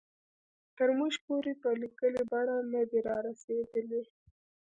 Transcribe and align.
تر 0.77 0.89
موږ 0.97 1.13
پورې 1.25 1.53
په 1.61 1.69
لیکلې 1.81 2.21
بڼه 2.31 2.57
نه 2.73 2.81
دي 2.89 2.99
را 3.07 3.17
رسېدلي. 3.27 4.01